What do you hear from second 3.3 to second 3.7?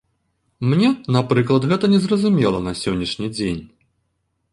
дзень.